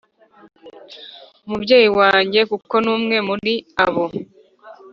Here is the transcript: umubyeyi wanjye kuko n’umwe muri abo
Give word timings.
umubyeyi 1.45 1.89
wanjye 1.99 2.39
kuko 2.51 2.75
n’umwe 2.85 3.17
muri 3.27 3.53
abo 3.85 4.05